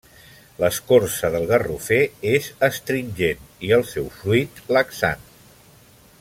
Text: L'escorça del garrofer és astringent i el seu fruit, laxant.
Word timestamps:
L'escorça 0.61 1.29
del 1.35 1.45
garrofer 1.51 1.99
és 2.31 2.47
astringent 2.69 3.45
i 3.69 3.71
el 3.81 3.87
seu 3.93 4.09
fruit, 4.23 4.63
laxant. 4.79 5.29